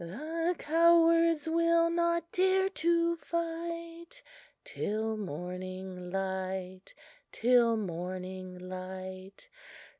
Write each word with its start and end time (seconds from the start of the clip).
The 0.03 0.55
cowards 0.57 1.47
will 1.47 1.91
not 1.91 2.31
dare 2.31 2.69
to 2.69 3.15
fight 3.17 4.23
Till 4.63 5.15
morning 5.15 6.09
break 6.09 6.95
till 7.31 7.77
morning 7.77 8.57
break. 8.67 9.51